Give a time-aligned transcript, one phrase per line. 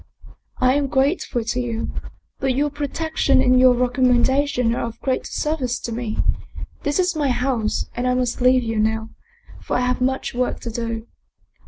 [0.57, 1.91] "I am grateful to you,
[2.39, 6.17] but your protection and your recommendation are of greater service to me.
[6.81, 9.11] This is my house, and I must leave you now,
[9.61, 11.05] for I have much work to do.